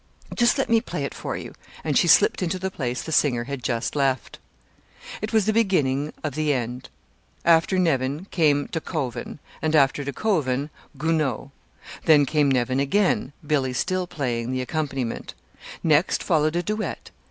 [0.33, 1.53] Just let me play it for you."
[1.83, 4.39] And she slipped into the place the singer had just left.
[5.21, 6.89] It was the beginning of the end.
[7.45, 11.51] After Nevin came De Koven, and after De Koven, Gounod.
[12.05, 15.35] Then came Nevin again, Billy still playing the accompaniment.
[15.83, 17.11] Next followed a duet.